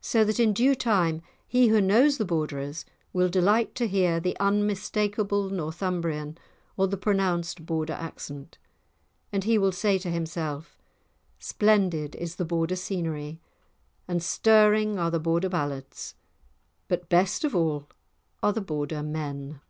[0.00, 4.38] So that in due time he who knows the Borderers will delight to hear the
[4.38, 6.38] unmistakeable Northumbrian
[6.76, 8.56] or the pronounced Border accent.
[9.32, 10.78] And he will say to himself:
[11.40, 13.40] Splendid is the Border scenery,
[14.06, 16.14] and stirring are the Border ballads,
[16.86, 17.88] but best of all
[18.44, 19.60] are the Border men.